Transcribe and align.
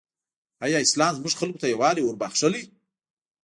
ایا 0.65 0.79
اسلام 0.85 1.13
زموږ 1.19 1.33
خلکو 1.41 1.61
ته 1.61 1.67
یووالی 1.67 2.03
وروباخښلی؟ 2.03 2.63